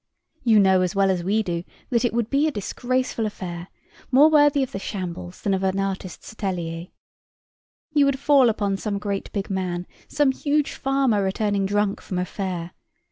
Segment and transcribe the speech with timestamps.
[0.43, 3.67] You know, as well as we do, that it would be a disgraceful affair,
[4.09, 6.89] more worthy of the shambles than of an artist's attelier.
[7.91, 12.25] He would fall upon some great big man, some huge farmer returning drunk from a
[12.25, 12.71] fair.